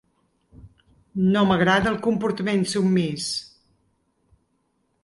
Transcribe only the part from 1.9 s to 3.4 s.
el comportament submís.